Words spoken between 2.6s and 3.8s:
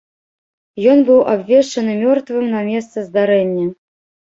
месцы здарэння.